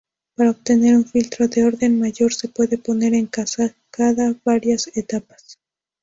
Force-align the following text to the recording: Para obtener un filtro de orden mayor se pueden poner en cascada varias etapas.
Para 0.33 0.49
obtener 0.49 0.95
un 0.95 1.05
filtro 1.05 1.47
de 1.47 1.63
orden 1.63 1.99
mayor 1.99 2.33
se 2.33 2.47
pueden 2.47 2.81
poner 2.81 3.13
en 3.13 3.27
cascada 3.27 4.33
varias 4.43 4.89
etapas. 4.97 5.59